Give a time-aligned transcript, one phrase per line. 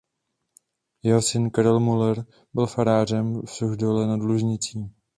[1.03, 4.93] Jeho syn Karel Müller byl farářem v Suchdole nad Lužnicí.